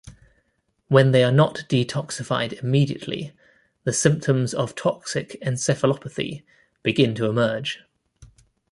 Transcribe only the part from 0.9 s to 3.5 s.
they are not detoxified immediately,